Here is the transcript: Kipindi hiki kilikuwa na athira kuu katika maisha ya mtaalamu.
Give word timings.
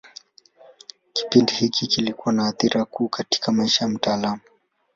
Kipindi 1.13 1.53
hiki 1.53 1.87
kilikuwa 1.87 2.33
na 2.33 2.47
athira 2.47 2.85
kuu 2.85 3.07
katika 3.09 3.51
maisha 3.51 3.85
ya 3.85 3.91
mtaalamu. 3.91 4.41